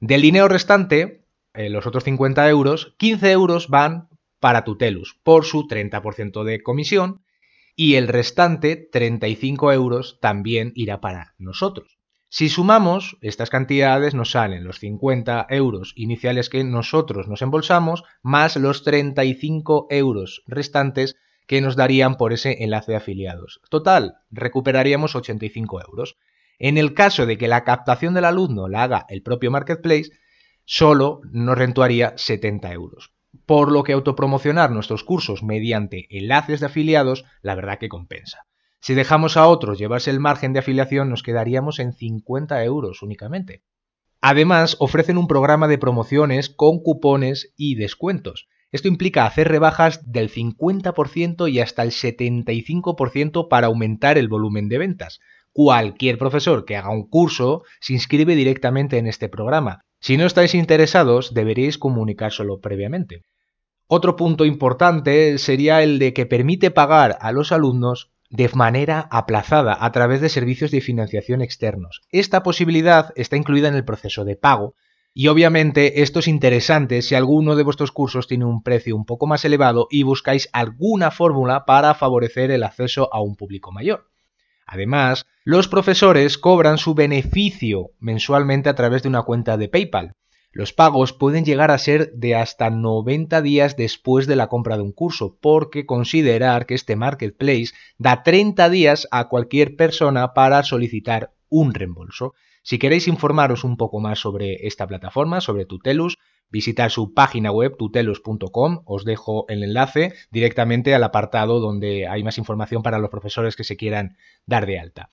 Del 0.00 0.22
dinero 0.22 0.46
restante, 0.48 1.24
eh, 1.54 1.70
los 1.70 1.86
otros 1.86 2.04
50 2.04 2.48
euros, 2.48 2.94
15 2.98 3.32
euros 3.32 3.68
van 3.68 4.08
para 4.38 4.62
Tutelus 4.62 5.18
por 5.24 5.44
su 5.44 5.66
30% 5.66 6.44
de 6.44 6.62
comisión 6.62 7.22
y 7.74 7.94
el 7.94 8.06
restante, 8.08 8.76
35 8.76 9.72
euros, 9.72 10.18
también 10.20 10.72
irá 10.74 11.00
para 11.00 11.34
nosotros. 11.38 11.97
Si 12.30 12.50
sumamos 12.50 13.16
estas 13.22 13.48
cantidades 13.48 14.14
nos 14.14 14.32
salen 14.32 14.64
los 14.64 14.78
50 14.80 15.46
euros 15.48 15.94
iniciales 15.96 16.50
que 16.50 16.62
nosotros 16.62 17.26
nos 17.26 17.40
embolsamos 17.40 18.04
más 18.22 18.56
los 18.56 18.84
35 18.84 19.86
euros 19.88 20.42
restantes 20.46 21.16
que 21.46 21.62
nos 21.62 21.74
darían 21.74 22.16
por 22.16 22.34
ese 22.34 22.62
enlace 22.62 22.92
de 22.92 22.98
afiliados. 22.98 23.62
Total, 23.70 24.18
recuperaríamos 24.30 25.16
85 25.16 25.80
euros. 25.80 26.18
En 26.58 26.76
el 26.76 26.92
caso 26.92 27.24
de 27.24 27.38
que 27.38 27.48
la 27.48 27.64
captación 27.64 28.12
del 28.12 28.26
alumno 28.26 28.68
la 28.68 28.82
haga 28.82 29.06
el 29.08 29.22
propio 29.22 29.50
marketplace, 29.50 30.10
solo 30.66 31.22
nos 31.32 31.56
rentuaría 31.56 32.12
70 32.16 32.70
euros. 32.72 33.14
Por 33.46 33.72
lo 33.72 33.84
que 33.84 33.94
autopromocionar 33.94 34.70
nuestros 34.70 35.02
cursos 35.02 35.42
mediante 35.42 36.06
enlaces 36.10 36.60
de 36.60 36.66
afiliados, 36.66 37.24
la 37.40 37.54
verdad 37.54 37.78
que 37.78 37.88
compensa. 37.88 38.47
Si 38.80 38.94
dejamos 38.94 39.36
a 39.36 39.46
otros 39.46 39.78
llevarse 39.78 40.10
el 40.10 40.20
margen 40.20 40.52
de 40.52 40.60
afiliación, 40.60 41.10
nos 41.10 41.22
quedaríamos 41.22 41.78
en 41.78 41.92
50 41.92 42.62
euros 42.64 43.02
únicamente. 43.02 43.62
Además, 44.20 44.76
ofrecen 44.80 45.18
un 45.18 45.28
programa 45.28 45.68
de 45.68 45.78
promociones 45.78 46.48
con 46.48 46.80
cupones 46.80 47.52
y 47.56 47.76
descuentos. 47.76 48.48
Esto 48.70 48.88
implica 48.88 49.24
hacer 49.24 49.48
rebajas 49.48 50.12
del 50.12 50.30
50% 50.30 51.50
y 51.50 51.60
hasta 51.60 51.82
el 51.82 51.90
75% 51.90 53.48
para 53.48 53.68
aumentar 53.68 54.18
el 54.18 54.28
volumen 54.28 54.68
de 54.68 54.78
ventas. 54.78 55.20
Cualquier 55.52 56.18
profesor 56.18 56.64
que 56.64 56.76
haga 56.76 56.90
un 56.90 57.08
curso 57.08 57.62
se 57.80 57.94
inscribe 57.94 58.36
directamente 58.36 58.98
en 58.98 59.06
este 59.06 59.28
programa. 59.28 59.84
Si 60.00 60.16
no 60.16 60.26
estáis 60.26 60.54
interesados, 60.54 61.32
deberéis 61.32 61.78
comunicárselo 61.78 62.60
previamente. 62.60 63.22
Otro 63.86 64.16
punto 64.16 64.44
importante 64.44 65.38
sería 65.38 65.82
el 65.82 65.98
de 65.98 66.12
que 66.12 66.26
permite 66.26 66.70
pagar 66.70 67.16
a 67.20 67.32
los 67.32 67.52
alumnos 67.52 68.12
de 68.30 68.48
manera 68.54 69.08
aplazada 69.10 69.76
a 69.78 69.90
través 69.92 70.20
de 70.20 70.28
servicios 70.28 70.70
de 70.70 70.80
financiación 70.80 71.40
externos. 71.40 72.02
Esta 72.10 72.42
posibilidad 72.42 73.12
está 73.16 73.36
incluida 73.36 73.68
en 73.68 73.74
el 73.74 73.84
proceso 73.84 74.24
de 74.24 74.36
pago 74.36 74.74
y 75.14 75.28
obviamente 75.28 76.02
esto 76.02 76.20
es 76.20 76.28
interesante 76.28 77.02
si 77.02 77.14
alguno 77.14 77.56
de 77.56 77.64
vuestros 77.64 77.90
cursos 77.90 78.28
tiene 78.28 78.44
un 78.44 78.62
precio 78.62 78.94
un 78.94 79.04
poco 79.04 79.26
más 79.26 79.44
elevado 79.44 79.88
y 79.90 80.02
buscáis 80.02 80.48
alguna 80.52 81.10
fórmula 81.10 81.64
para 81.64 81.94
favorecer 81.94 82.50
el 82.50 82.62
acceso 82.62 83.08
a 83.12 83.20
un 83.20 83.34
público 83.34 83.72
mayor. 83.72 84.08
Además, 84.66 85.26
los 85.44 85.66
profesores 85.66 86.36
cobran 86.36 86.76
su 86.76 86.94
beneficio 86.94 87.90
mensualmente 87.98 88.68
a 88.68 88.74
través 88.74 89.02
de 89.02 89.08
una 89.08 89.22
cuenta 89.22 89.56
de 89.56 89.68
PayPal. 89.68 90.12
Los 90.50 90.72
pagos 90.72 91.12
pueden 91.12 91.44
llegar 91.44 91.70
a 91.70 91.78
ser 91.78 92.12
de 92.14 92.34
hasta 92.34 92.70
90 92.70 93.42
días 93.42 93.76
después 93.76 94.26
de 94.26 94.36
la 94.36 94.48
compra 94.48 94.76
de 94.76 94.82
un 94.82 94.92
curso, 94.92 95.36
porque 95.40 95.84
considerar 95.84 96.64
que 96.64 96.74
este 96.74 96.96
marketplace 96.96 97.72
da 97.98 98.22
30 98.22 98.70
días 98.70 99.06
a 99.10 99.28
cualquier 99.28 99.76
persona 99.76 100.32
para 100.32 100.62
solicitar 100.62 101.32
un 101.50 101.74
reembolso. 101.74 102.34
Si 102.62 102.78
queréis 102.78 103.08
informaros 103.08 103.62
un 103.62 103.76
poco 103.76 104.00
más 104.00 104.20
sobre 104.20 104.66
esta 104.66 104.86
plataforma, 104.86 105.40
sobre 105.40 105.66
Tutelus, 105.66 106.18
visitar 106.50 106.90
su 106.90 107.12
página 107.12 107.50
web 107.50 107.76
tutelus.com, 107.76 108.82
os 108.86 109.04
dejo 109.04 109.44
el 109.48 109.62
enlace 109.62 110.14
directamente 110.30 110.94
al 110.94 111.04
apartado 111.04 111.60
donde 111.60 112.08
hay 112.08 112.24
más 112.24 112.38
información 112.38 112.82
para 112.82 112.98
los 112.98 113.10
profesores 113.10 113.54
que 113.54 113.64
se 113.64 113.76
quieran 113.76 114.16
dar 114.46 114.66
de 114.66 114.78
alta. 114.78 115.10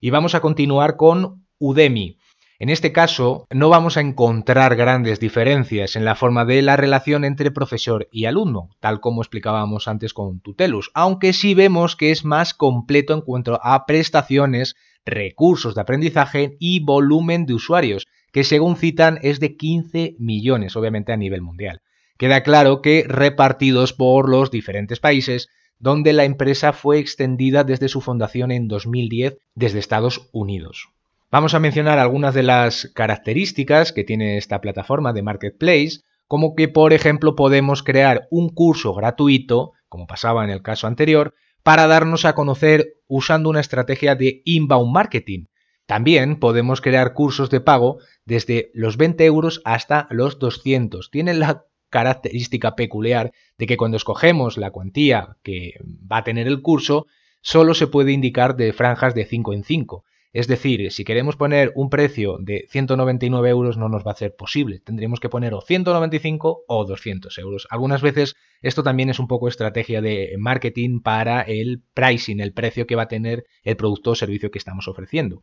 Y 0.00 0.10
vamos 0.10 0.34
a 0.34 0.40
continuar 0.40 0.96
con 0.96 1.46
Udemy. 1.58 2.18
En 2.62 2.68
este 2.68 2.92
caso, 2.92 3.48
no 3.50 3.70
vamos 3.70 3.96
a 3.96 4.02
encontrar 4.02 4.76
grandes 4.76 5.18
diferencias 5.18 5.96
en 5.96 6.04
la 6.04 6.14
forma 6.14 6.44
de 6.44 6.62
la 6.62 6.76
relación 6.76 7.24
entre 7.24 7.50
profesor 7.50 8.06
y 8.12 8.26
alumno, 8.26 8.70
tal 8.78 9.00
como 9.00 9.20
explicábamos 9.20 9.88
antes 9.88 10.14
con 10.14 10.38
Tutelus, 10.38 10.92
aunque 10.94 11.32
sí 11.32 11.54
vemos 11.54 11.96
que 11.96 12.12
es 12.12 12.24
más 12.24 12.54
completo 12.54 13.14
en 13.14 13.22
cuanto 13.22 13.58
a 13.64 13.84
prestaciones, 13.84 14.76
recursos 15.04 15.74
de 15.74 15.80
aprendizaje 15.80 16.56
y 16.60 16.78
volumen 16.78 17.46
de 17.46 17.54
usuarios, 17.54 18.06
que 18.30 18.44
según 18.44 18.76
citan 18.76 19.18
es 19.22 19.40
de 19.40 19.56
15 19.56 20.14
millones, 20.20 20.76
obviamente 20.76 21.10
a 21.12 21.16
nivel 21.16 21.42
mundial. 21.42 21.80
Queda 22.16 22.44
claro 22.44 22.80
que 22.80 23.04
repartidos 23.08 23.92
por 23.92 24.28
los 24.28 24.52
diferentes 24.52 25.00
países, 25.00 25.48
donde 25.80 26.12
la 26.12 26.22
empresa 26.22 26.72
fue 26.72 27.00
extendida 27.00 27.64
desde 27.64 27.88
su 27.88 28.00
fundación 28.00 28.52
en 28.52 28.68
2010 28.68 29.38
desde 29.56 29.80
Estados 29.80 30.28
Unidos. 30.30 30.92
Vamos 31.32 31.54
a 31.54 31.60
mencionar 31.60 31.98
algunas 31.98 32.34
de 32.34 32.42
las 32.42 32.90
características 32.94 33.94
que 33.94 34.04
tiene 34.04 34.36
esta 34.36 34.60
plataforma 34.60 35.14
de 35.14 35.22
Marketplace, 35.22 36.02
como 36.28 36.54
que 36.54 36.68
por 36.68 36.92
ejemplo 36.92 37.34
podemos 37.36 37.82
crear 37.82 38.28
un 38.30 38.50
curso 38.50 38.92
gratuito, 38.92 39.72
como 39.88 40.06
pasaba 40.06 40.44
en 40.44 40.50
el 40.50 40.60
caso 40.60 40.86
anterior, 40.86 41.32
para 41.62 41.86
darnos 41.86 42.26
a 42.26 42.34
conocer 42.34 42.96
usando 43.08 43.48
una 43.48 43.60
estrategia 43.60 44.14
de 44.14 44.42
inbound 44.44 44.92
marketing. 44.92 45.46
También 45.86 46.38
podemos 46.38 46.82
crear 46.82 47.14
cursos 47.14 47.48
de 47.48 47.62
pago 47.62 47.96
desde 48.26 48.70
los 48.74 48.98
20 48.98 49.24
euros 49.24 49.62
hasta 49.64 50.08
los 50.10 50.38
200. 50.38 51.10
Tienen 51.10 51.40
la 51.40 51.64
característica 51.88 52.74
peculiar 52.74 53.32
de 53.56 53.66
que 53.66 53.78
cuando 53.78 53.96
escogemos 53.96 54.58
la 54.58 54.70
cuantía 54.70 55.38
que 55.42 55.76
va 56.12 56.18
a 56.18 56.24
tener 56.24 56.46
el 56.46 56.60
curso, 56.60 57.06
solo 57.40 57.72
se 57.72 57.86
puede 57.86 58.12
indicar 58.12 58.54
de 58.54 58.74
franjas 58.74 59.14
de 59.14 59.24
5 59.24 59.54
en 59.54 59.64
5. 59.64 60.04
Es 60.32 60.48
decir, 60.48 60.90
si 60.90 61.04
queremos 61.04 61.36
poner 61.36 61.72
un 61.74 61.90
precio 61.90 62.38
de 62.40 62.66
199 62.70 63.50
euros 63.50 63.76
no 63.76 63.90
nos 63.90 64.02
va 64.02 64.12
a 64.12 64.16
ser 64.16 64.34
posible. 64.34 64.80
Tendríamos 64.80 65.20
que 65.20 65.28
poner 65.28 65.52
o 65.52 65.60
195 65.60 66.64
o 66.66 66.84
200 66.86 67.36
euros. 67.38 67.66
Algunas 67.68 68.00
veces 68.00 68.34
esto 68.62 68.82
también 68.82 69.10
es 69.10 69.18
un 69.18 69.28
poco 69.28 69.48
estrategia 69.48 70.00
de 70.00 70.34
marketing 70.38 71.00
para 71.00 71.42
el 71.42 71.82
pricing, 71.92 72.40
el 72.40 72.54
precio 72.54 72.86
que 72.86 72.96
va 72.96 73.02
a 73.02 73.08
tener 73.08 73.44
el 73.62 73.76
producto 73.76 74.12
o 74.12 74.14
servicio 74.14 74.50
que 74.50 74.58
estamos 74.58 74.88
ofreciendo. 74.88 75.42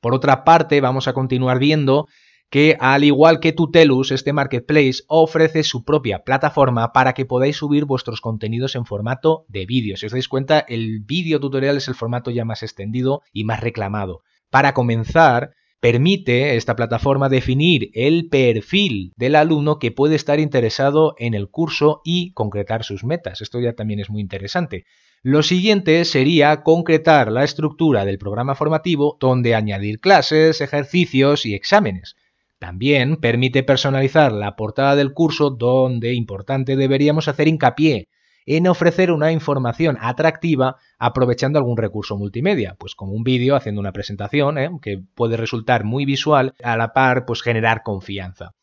Por 0.00 0.14
otra 0.14 0.44
parte, 0.44 0.80
vamos 0.82 1.08
a 1.08 1.14
continuar 1.14 1.58
viendo 1.58 2.06
que 2.50 2.76
al 2.80 3.04
igual 3.04 3.40
que 3.40 3.52
Tutelus, 3.52 4.10
este 4.10 4.32
marketplace 4.32 5.02
ofrece 5.06 5.62
su 5.62 5.84
propia 5.84 6.24
plataforma 6.24 6.92
para 6.92 7.12
que 7.12 7.26
podáis 7.26 7.56
subir 7.56 7.84
vuestros 7.84 8.20
contenidos 8.20 8.74
en 8.74 8.86
formato 8.86 9.44
de 9.48 9.66
vídeo. 9.66 9.96
Si 9.96 10.06
os 10.06 10.12
dais 10.12 10.28
cuenta, 10.28 10.60
el 10.60 11.00
vídeo 11.00 11.40
tutorial 11.40 11.76
es 11.76 11.88
el 11.88 11.94
formato 11.94 12.30
ya 12.30 12.44
más 12.44 12.62
extendido 12.62 13.22
y 13.32 13.44
más 13.44 13.60
reclamado. 13.60 14.22
Para 14.50 14.72
comenzar, 14.72 15.50
permite 15.80 16.56
esta 16.56 16.74
plataforma 16.74 17.28
definir 17.28 17.90
el 17.92 18.28
perfil 18.28 19.12
del 19.16 19.36
alumno 19.36 19.78
que 19.78 19.92
puede 19.92 20.16
estar 20.16 20.40
interesado 20.40 21.14
en 21.18 21.34
el 21.34 21.48
curso 21.48 22.00
y 22.02 22.32
concretar 22.32 22.82
sus 22.82 23.04
metas. 23.04 23.42
Esto 23.42 23.60
ya 23.60 23.74
también 23.74 24.00
es 24.00 24.08
muy 24.08 24.22
interesante. 24.22 24.86
Lo 25.22 25.42
siguiente 25.42 26.04
sería 26.04 26.62
concretar 26.62 27.30
la 27.30 27.44
estructura 27.44 28.04
del 28.04 28.18
programa 28.18 28.54
formativo 28.54 29.18
donde 29.20 29.54
añadir 29.54 30.00
clases, 30.00 30.60
ejercicios 30.60 31.44
y 31.44 31.54
exámenes. 31.54 32.16
También 32.58 33.16
permite 33.16 33.62
personalizar 33.62 34.32
la 34.32 34.56
portada 34.56 34.96
del 34.96 35.12
curso 35.12 35.50
donde, 35.50 36.14
importante, 36.14 36.76
deberíamos 36.76 37.28
hacer 37.28 37.46
hincapié 37.46 38.08
en 38.46 38.66
ofrecer 38.66 39.12
una 39.12 39.30
información 39.30 39.98
atractiva 40.00 40.76
aprovechando 40.98 41.58
algún 41.58 41.76
recurso 41.76 42.16
multimedia, 42.16 42.76
pues 42.78 42.94
como 42.94 43.12
un 43.12 43.22
vídeo 43.22 43.54
haciendo 43.54 43.80
una 43.80 43.92
presentación, 43.92 44.56
¿eh? 44.58 44.70
que 44.80 44.98
puede 45.14 45.36
resultar 45.36 45.84
muy 45.84 46.06
visual, 46.06 46.54
a 46.62 46.76
la 46.78 46.94
par 46.94 47.26
pues 47.26 47.42
generar 47.42 47.82
confianza. 47.82 48.54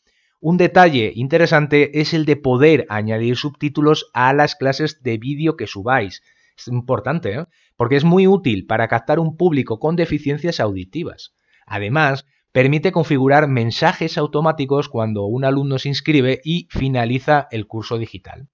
Un 0.42 0.58
detalle 0.58 1.12
interesante 1.16 2.02
es 2.02 2.14
el 2.14 2.26
de 2.26 2.36
poder 2.36 2.88
añadir 2.90 3.38
subtítulos 3.38 4.10
a 4.14 4.34
las 4.34 4.56
clases 4.56 5.04
de 5.04 5.18
vídeo 5.18 5.56
que 5.56 5.68
subáis. 5.68 6.24
Es 6.58 6.68
importante, 6.68 7.34
¿eh? 7.34 7.46
porque 7.78 7.96
es 7.96 8.04
muy 8.04 8.28
útil 8.28 8.66
para 8.66 8.88
captar 8.88 9.20
un 9.20 9.38
público 9.38 9.80
con 9.80 9.96
deficiencias 9.96 10.60
auditivas. 10.60 11.36
Además, 11.68 12.26
permite 12.56 12.94
configurar 12.94 13.50
mensajes 13.50 14.18
automáticos 14.18 14.88
cuando 14.88 15.26
un 15.26 15.44
alumno 15.44 15.78
se 15.78 15.90
inscribe 15.90 16.40
y 16.46 16.70
finaliza 16.72 17.50
el 17.52 17.68
curso 17.68 17.98
digital. 17.98 18.48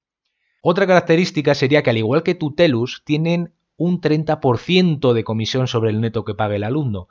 Otra 0.64 0.88
característica 0.88 1.54
sería 1.54 1.84
que 1.84 1.92
al 1.92 2.00
igual 2.00 2.24
que 2.24 2.34
Tutelus, 2.34 3.04
tienen 3.06 3.54
un 3.78 4.02
30% 4.02 5.14
de 5.14 5.24
comisión 5.24 5.68
sobre 5.68 5.92
el 5.92 6.02
neto 6.02 6.26
que 6.26 6.34
paga 6.34 6.56
el 6.56 6.64
alumno. 6.64 7.10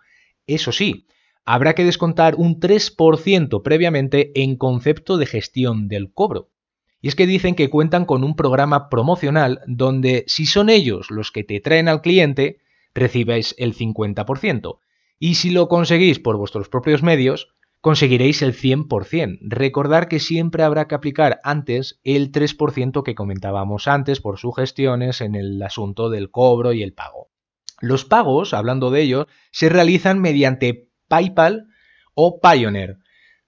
Eso 0.49 0.73
sí, 0.73 1.06
habrá 1.44 1.76
que 1.76 1.85
descontar 1.85 2.35
un 2.35 2.59
3% 2.59 3.62
previamente 3.62 4.32
en 4.42 4.56
concepto 4.56 5.16
de 5.16 5.26
gestión 5.26 5.87
del 5.87 6.12
cobro. 6.12 6.50
Y 7.00 7.06
es 7.06 7.14
que 7.14 7.28
dicen 7.28 7.54
que 7.54 7.70
cuentan 7.70 8.04
con 8.04 8.25
un 8.25 8.35
programa 8.35 8.88
promocional 8.88 9.61
donde 9.68 10.25
si 10.26 10.44
son 10.44 10.68
ellos 10.68 11.12
los 11.12 11.30
que 11.30 11.44
te 11.44 11.61
traen 11.61 11.87
al 11.87 12.02
cliente, 12.02 12.59
recibes 12.94 13.54
el 13.59 13.76
50%. 13.76 14.80
Y 15.22 15.34
si 15.34 15.50
lo 15.50 15.68
conseguís 15.68 16.18
por 16.18 16.38
vuestros 16.38 16.70
propios 16.70 17.02
medios, 17.02 17.54
conseguiréis 17.82 18.40
el 18.40 18.54
100%. 18.54 19.38
Recordar 19.42 20.08
que 20.08 20.18
siempre 20.18 20.62
habrá 20.62 20.88
que 20.88 20.94
aplicar 20.94 21.40
antes 21.44 22.00
el 22.04 22.32
3% 22.32 23.02
que 23.02 23.14
comentábamos 23.14 23.86
antes 23.86 24.20
por 24.20 24.38
sugestiones 24.38 25.20
en 25.20 25.34
el 25.34 25.62
asunto 25.62 26.08
del 26.08 26.30
cobro 26.30 26.72
y 26.72 26.82
el 26.82 26.94
pago. 26.94 27.28
Los 27.82 28.06
pagos, 28.06 28.54
hablando 28.54 28.90
de 28.90 29.02
ello, 29.02 29.26
se 29.52 29.68
realizan 29.68 30.20
mediante 30.20 30.88
PayPal 31.08 31.66
o 32.14 32.40
Pioneer. 32.40 32.96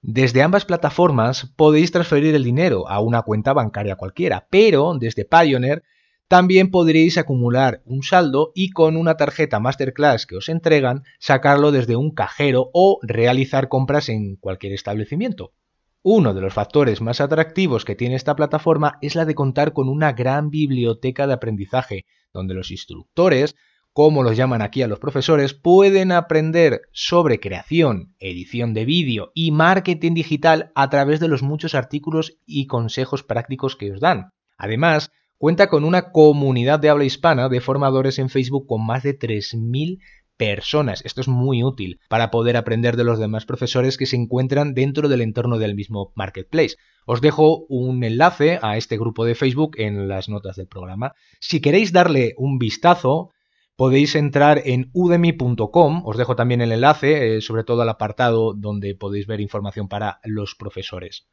Desde 0.03 0.43
ambas 0.43 0.67
plataformas 0.67 1.55
podéis 1.57 1.91
transferir 1.91 2.35
el 2.35 2.45
dinero 2.45 2.87
a 2.87 3.01
una 3.01 3.23
cuenta 3.23 3.55
bancaria 3.55 3.97
cualquiera, 3.97 4.47
pero 4.51 4.95
desde 4.99 5.25
Pioneer 5.25 5.85
también 6.33 6.71
podréis 6.71 7.19
acumular 7.19 7.83
un 7.85 8.03
saldo 8.03 8.53
y 8.55 8.71
con 8.71 8.97
una 8.97 9.19
tarjeta 9.19 9.61
Masterclass 9.61 10.25
que 10.25 10.37
os 10.37 10.49
entregan 10.49 11.03
sacarlo 11.19 11.73
desde 11.73 11.95
un 11.95 12.11
cajero 12.11 12.71
o 12.73 12.99
realizar 13.03 13.69
compras 13.69 14.09
en 14.09 14.37
cualquier 14.37 14.73
establecimiento. 14.73 15.53
Uno 16.01 16.33
de 16.33 16.41
los 16.41 16.55
factores 16.55 17.03
más 17.03 17.21
atractivos 17.21 17.85
que 17.85 17.97
tiene 17.97 18.15
esta 18.15 18.35
plataforma 18.35 18.97
es 19.03 19.15
la 19.15 19.27
de 19.27 19.35
contar 19.35 19.75
con 19.75 19.91
una 19.91 20.15
gran 20.15 20.49
biblioteca 20.49 21.27
de 21.27 21.35
aprendizaje, 21.35 22.07
donde 22.33 22.55
los 22.55 22.71
instructores, 22.71 23.55
como 23.93 24.23
los 24.23 24.35
llaman 24.35 24.63
aquí 24.63 24.81
a 24.81 24.89
los 24.89 25.01
profesores, 25.01 25.53
pueden 25.53 26.13
aprender 26.13 26.81
sobre 26.93 27.41
creación, 27.41 28.15
edición 28.21 28.73
de 28.73 28.87
vídeo 28.87 29.33
y 29.35 29.51
marketing 29.51 30.15
digital 30.15 30.73
a 30.75 30.89
través 30.89 31.21
de 31.21 31.29
los 31.29 31.43
muchos 31.43 31.75
artículos 31.75 32.39
y 32.47 32.69
consejos 32.69 33.23
prácticos 33.23 33.77
que 33.77 33.93
os 33.93 34.01
dan. 34.01 34.33
Además, 34.57 35.13
cuenta 35.43 35.69
con 35.69 35.83
una 35.83 36.13
comunidad 36.13 36.79
de 36.79 36.89
habla 36.89 37.03
hispana 37.03 37.49
de 37.49 37.61
formadores 37.61 38.21
en 38.21 38.29
Facebook 38.29 38.69
con 38.69 38.87
más 38.87 39.03
de 39.03 39.19
3.000 39.19 39.99
personas. 40.37 41.05
Esto 41.05 41.21
es 41.21 41.27
muy 41.27 41.65
útil 41.65 41.99
para 42.09 42.31
poder 42.31 42.57
aprender 42.57 42.97
de 42.97 43.03
los 43.03 43.19
demás 43.19 43.45
profesores 43.45 43.99
que 43.99 44.07
se 44.07 44.15
encuentran 44.15 44.73
dentro 44.73 45.09
del 45.09 45.21
entorno 45.21 45.59
del 45.59 45.75
mismo 45.75 46.13
marketplace. 46.15 46.77
Os 47.07 47.21
dejo 47.21 47.67
un 47.69 48.05
enlace 48.05 48.61
a 48.63 48.77
este 48.77 48.97
grupo 48.97 49.25
de 49.25 49.35
Facebook 49.35 49.73
en 49.79 50.07
las 50.07 50.29
notas 50.29 50.55
del 50.55 50.69
programa. 50.69 51.15
Si 51.41 51.61
queréis 51.61 51.93
darle 51.93 52.35
un 52.37 52.61
vistazo, 52.61 53.31
podéis 53.75 54.15
entrar 54.15 54.63
en 54.65 54.91
udemy.com, 54.93 56.03
os 56.07 56.17
dejo 56.17 56.37
también 56.37 56.61
el 56.61 56.71
enlace, 56.71 57.39
eh, 57.39 57.41
sobre 57.41 57.65
todo 57.65 57.83
al 57.83 57.89
apartado 57.89 58.55
donde 58.55 58.95
podéis 58.95 59.27
ver 59.27 59.41
información 59.41 59.89
para 59.89 60.21
los 60.23 60.55
profesores. 60.55 61.27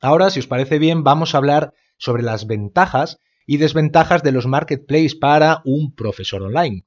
Ahora, 0.00 0.30
si 0.30 0.40
os 0.40 0.46
parece 0.46 0.78
bien, 0.78 1.04
vamos 1.04 1.34
a 1.34 1.38
hablar 1.38 1.74
sobre 1.98 2.22
las 2.22 2.46
ventajas 2.46 3.18
y 3.46 3.58
desventajas 3.58 4.22
de 4.22 4.32
los 4.32 4.46
marketplaces 4.46 5.14
para 5.14 5.62
un 5.64 5.94
profesor 5.94 6.42
online. 6.42 6.84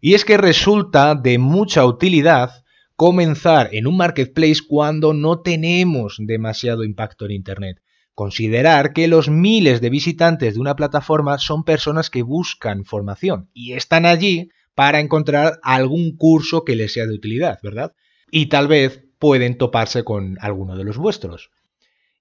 Y 0.00 0.14
es 0.14 0.24
que 0.24 0.36
resulta 0.36 1.14
de 1.14 1.38
mucha 1.38 1.86
utilidad 1.86 2.64
comenzar 2.96 3.68
en 3.72 3.86
un 3.86 3.96
marketplace 3.96 4.60
cuando 4.66 5.14
no 5.14 5.40
tenemos 5.40 6.16
demasiado 6.18 6.84
impacto 6.84 7.24
en 7.24 7.32
Internet. 7.32 7.82
Considerar 8.14 8.92
que 8.92 9.08
los 9.08 9.28
miles 9.28 9.80
de 9.80 9.90
visitantes 9.90 10.54
de 10.54 10.60
una 10.60 10.76
plataforma 10.76 11.38
son 11.38 11.64
personas 11.64 12.10
que 12.10 12.22
buscan 12.22 12.84
formación 12.84 13.48
y 13.54 13.72
están 13.72 14.04
allí 14.04 14.50
para 14.74 15.00
encontrar 15.00 15.60
algún 15.62 16.16
curso 16.16 16.64
que 16.64 16.76
les 16.76 16.92
sea 16.92 17.06
de 17.06 17.14
utilidad, 17.14 17.58
¿verdad? 17.62 17.92
Y 18.30 18.46
tal 18.46 18.68
vez 18.68 19.04
pueden 19.18 19.56
toparse 19.56 20.04
con 20.04 20.36
alguno 20.40 20.76
de 20.76 20.84
los 20.84 20.96
vuestros. 20.96 21.50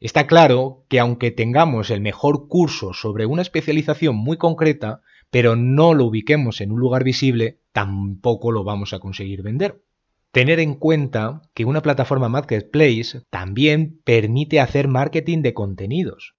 Está 0.01 0.25
claro 0.25 0.84
que 0.89 1.00
aunque 1.00 1.29
tengamos 1.29 1.91
el 1.91 2.01
mejor 2.01 2.48
curso 2.48 2.91
sobre 2.91 3.27
una 3.27 3.43
especialización 3.43 4.15
muy 4.15 4.36
concreta, 4.38 5.01
pero 5.29 5.55
no 5.55 5.93
lo 5.93 6.05
ubiquemos 6.05 6.60
en 6.60 6.72
un 6.72 6.79
lugar 6.79 7.03
visible, 7.03 7.60
tampoco 7.72 8.51
lo 8.51 8.63
vamos 8.63 8.93
a 8.93 9.00
conseguir 9.00 9.43
vender. 9.43 9.84
Tener 10.31 10.60
en 10.60 10.74
cuenta 10.74 11.43
que 11.53 11.65
una 11.65 11.84
plataforma 11.84 12.29
Marketplace 12.29 13.22
también 13.29 14.01
permite 14.03 14.60
hacer 14.60 14.88
marketing 14.88 15.43
de 15.43 15.53
contenidos. 15.53 16.34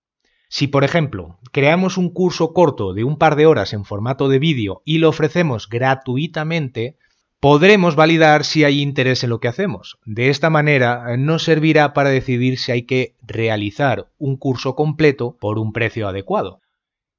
Si, 0.49 0.67
por 0.67 0.83
ejemplo, 0.83 1.39
creamos 1.53 1.99
un 1.99 2.11
curso 2.11 2.53
corto 2.53 2.95
de 2.95 3.05
un 3.05 3.17
par 3.17 3.37
de 3.37 3.47
horas 3.47 3.73
en 3.75 3.85
formato 3.85 4.29
de 4.29 4.41
vídeo 4.41 4.83
y 4.85 4.99
lo 4.99 5.09
ofrecemos 5.09 5.69
gratuitamente, 5.69 6.97
podremos 7.43 7.97
validar 7.97 8.45
si 8.45 8.63
hay 8.63 8.81
interés 8.81 9.25
en 9.25 9.31
lo 9.31 9.41
que 9.41 9.49
hacemos. 9.49 9.99
De 10.05 10.29
esta 10.29 10.49
manera 10.49 11.17
nos 11.17 11.43
servirá 11.43 11.93
para 11.93 12.11
decidir 12.11 12.57
si 12.57 12.71
hay 12.71 12.83
que 12.85 13.17
realizar 13.21 14.07
un 14.17 14.37
curso 14.37 14.77
completo 14.77 15.37
por 15.41 15.59
un 15.59 15.73
precio 15.73 16.07
adecuado. 16.07 16.61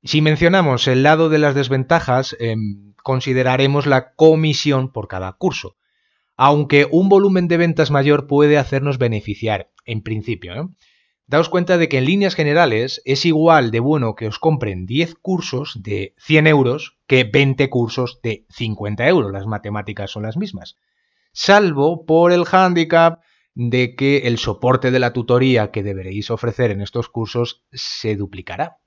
Si 0.01 0.21
mencionamos 0.21 0.87
el 0.87 1.03
lado 1.03 1.27
de 1.27 1.39
las 1.39 1.55
desventajas, 1.55 2.37
em, 2.39 2.93
consideraremos 3.03 3.85
la 3.85 4.13
comisión 4.13 4.93
por 4.93 5.09
cada 5.09 5.33
curso, 5.33 5.75
aunque 6.37 6.87
un 6.89 7.09
volumen 7.09 7.49
de 7.49 7.57
ventas 7.57 7.91
mayor 7.91 8.25
puede 8.25 8.57
hacernos 8.57 8.97
beneficiar, 8.97 9.71
en 9.83 10.03
principio. 10.03 10.53
¿eh? 10.53 10.65
Daos 11.25 11.49
cuenta 11.49 11.77
de 11.77 11.87
que 11.87 11.99
en 11.99 12.05
líneas 12.05 12.35
generales 12.35 13.01
es 13.05 13.25
igual 13.25 13.71
de 13.71 13.79
bueno 13.79 14.15
que 14.15 14.27
os 14.27 14.39
compren 14.39 14.85
10 14.85 15.15
cursos 15.15 15.81
de 15.81 16.13
100 16.17 16.47
euros 16.47 16.97
que 17.07 17.23
20 17.23 17.69
cursos 17.69 18.19
de 18.21 18.45
50 18.49 19.07
euros. 19.07 19.31
Las 19.31 19.47
matemáticas 19.47 20.11
son 20.11 20.23
las 20.23 20.35
mismas. 20.35 20.75
Salvo 21.31 22.05
por 22.05 22.31
el 22.31 22.45
hándicap 22.45 23.21
de 23.55 23.95
que 23.95 24.19
el 24.19 24.37
soporte 24.37 24.91
de 24.91 24.99
la 24.99 25.13
tutoría 25.13 25.71
que 25.71 25.83
deberéis 25.83 26.29
ofrecer 26.29 26.71
en 26.71 26.81
estos 26.81 27.07
cursos 27.07 27.63
se 27.71 28.15
duplicará. 28.15 28.79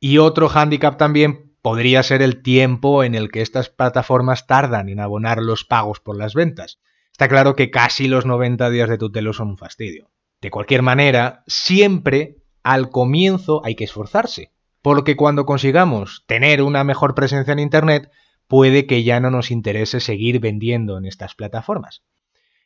Y 0.00 0.18
otro 0.18 0.48
hándicap 0.48 0.98
también 0.98 1.56
podría 1.62 2.02
ser 2.02 2.22
el 2.22 2.42
tiempo 2.42 3.04
en 3.04 3.14
el 3.14 3.30
que 3.30 3.40
estas 3.40 3.70
plataformas 3.70 4.46
tardan 4.46 4.88
en 4.88 5.00
abonar 5.00 5.40
los 5.42 5.64
pagos 5.64 6.00
por 6.00 6.16
las 6.16 6.34
ventas. 6.34 6.80
Está 7.12 7.28
claro 7.28 7.54
que 7.54 7.70
casi 7.70 8.08
los 8.08 8.26
90 8.26 8.68
días 8.70 8.88
de 8.88 8.98
tutelo 8.98 9.32
son 9.32 9.48
un 9.50 9.58
fastidio. 9.58 10.10
De 10.44 10.50
cualquier 10.50 10.82
manera, 10.82 11.42
siempre 11.46 12.36
al 12.62 12.90
comienzo 12.90 13.62
hay 13.64 13.76
que 13.76 13.84
esforzarse, 13.84 14.52
porque 14.82 15.16
cuando 15.16 15.46
consigamos 15.46 16.24
tener 16.26 16.60
una 16.60 16.84
mejor 16.84 17.14
presencia 17.14 17.52
en 17.52 17.60
Internet, 17.60 18.10
puede 18.46 18.84
que 18.84 19.02
ya 19.04 19.20
no 19.20 19.30
nos 19.30 19.50
interese 19.50 20.00
seguir 20.00 20.40
vendiendo 20.40 20.98
en 20.98 21.06
estas 21.06 21.34
plataformas. 21.34 22.02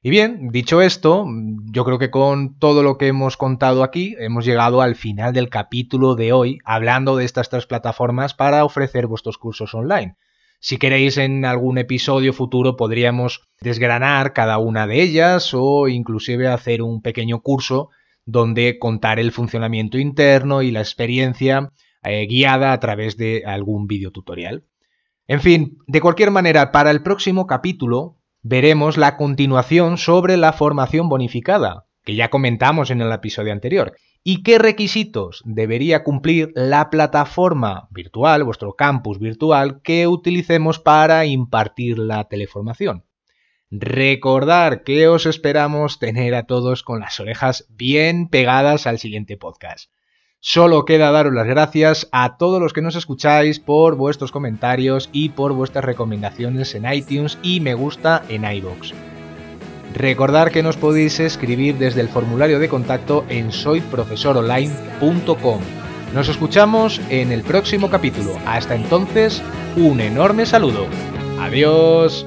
Y 0.03 0.11
bien, 0.11 0.49
dicho 0.51 0.83
esto, 0.83 1.25
yo 1.71 1.85
creo 1.85 2.01
que 2.01 2.11
con 2.11 2.59
todo 2.59 2.83
lo 2.83 2.99
que 2.99 3.07
hemos 3.07 3.37
contado 3.37 3.85
aquí 3.85 4.17
hemos 4.19 4.45
llegado 4.45 4.83
al 4.83 4.97
final 4.97 5.33
del 5.33 5.49
capítulo 5.49 6.17
de 6.17 6.33
hoy 6.33 6.59
hablando 6.65 7.17
de 7.17 7.27
estas 7.27 7.49
tres 7.49 7.67
plataformas 7.67 8.35
para 8.35 8.65
ofrecer 8.65 9.07
vuestros 9.07 9.39
cursos 9.39 9.73
online. 9.73 10.17
Si 10.61 10.77
queréis 10.77 11.19
en 11.19 11.45
algún 11.45 11.79
episodio 11.79 12.33
futuro 12.33 12.77
podríamos 12.77 13.49
desgranar 13.61 14.33
cada 14.33 14.59
una 14.59 14.87
de 14.87 15.03
ellas 15.03 15.51
o 15.55 15.89
inclusive 15.89 16.49
hacer 16.49 16.83
un 16.83 17.01
pequeño 17.01 17.41
curso 17.41 17.91
donde 18.25 18.79
contar 18.79 19.21
el 19.21 19.33
funcionamiento 19.33 19.99
interno 19.99 20.63
y 20.63 20.71
la 20.71 20.81
experiencia 20.81 21.73
eh, 22.03 22.27
guiada 22.27 22.73
a 22.73 22.81
través 22.81 23.17
de 23.17 23.45
algún 23.47 23.87
video 23.87 24.11
tutorial. 24.11 24.65
En 25.29 25.41
fin, 25.41 25.79
de 25.87 26.01
cualquier 26.01 26.31
manera, 26.31 26.73
para 26.73 26.91
el 26.91 27.03
próximo 27.03 27.47
capítulo 27.47 28.17
veremos 28.43 28.97
la 28.97 29.17
continuación 29.17 29.97
sobre 29.97 30.37
la 30.37 30.53
formación 30.53 31.09
bonificada, 31.09 31.87
que 32.05 32.17
ya 32.17 32.31
comentamos 32.31 32.91
en 32.91 33.01
el 33.01 33.13
episodio 33.13 33.53
anterior, 33.53 33.95
y 34.25 34.43
qué 34.43 34.59
requisitos 34.59 35.43
debería 35.45 36.05
cumplir 36.05 36.53
la 36.55 36.91
plataforma 36.91 37.89
virtual, 37.91 38.45
vuestro 38.45 38.75
campus 38.75 39.19
virtual, 39.19 39.81
que 39.83 40.07
utilicemos 40.07 40.79
para 40.79 41.25
impartir 41.27 41.99
la 41.99 42.25
teleformación. 42.25 43.05
Recordar 43.71 44.83
que 44.83 45.09
os 45.09 45.27
esperamos 45.27 45.99
tener 45.99 46.35
a 46.35 46.47
todos 46.47 46.83
con 46.83 47.01
las 47.01 47.21
orejas 47.21 47.67
bien 47.69 48.29
pegadas 48.29 48.87
al 48.87 48.99
siguiente 48.99 49.37
podcast. 49.37 49.91
Solo 50.41 50.85
queda 50.85 51.11
daros 51.11 51.35
las 51.35 51.47
gracias 51.47 52.09
a 52.13 52.37
todos 52.37 52.63
los 52.63 52.73
que 52.73 52.81
nos 52.81 52.95
escucháis 52.95 53.59
por 53.59 53.97
vuestros 53.97 54.31
comentarios 54.31 55.11
y 55.13 55.31
por 55.31 55.53
vuestras 55.53 55.85
recomendaciones 55.85 56.75
en 56.75 56.91
iTunes 56.91 57.39
y 57.43 57.61
me 57.61 57.75
gusta 57.75 58.23
en 58.29 58.45
iBox. 58.45 59.18
Recordar 59.95 60.51
que 60.51 60.63
nos 60.63 60.77
podéis 60.77 61.19
escribir 61.21 61.79
desde 61.79 62.01
el 62.01 62.09
formulario 62.09 62.59
de 62.59 62.69
contacto 62.69 63.25
en 63.29 63.53
soyprofesoronline.com. 63.53 65.61
Nos 66.15 66.29
escuchamos 66.29 67.01
en 67.11 67.33
el 67.33 67.43
próximo 67.43 67.91
capítulo. 67.91 68.39
Hasta 68.47 68.75
entonces, 68.75 69.43
un 69.77 70.01
enorme 70.01 70.47
saludo. 70.47 70.87
Adiós. 71.39 72.27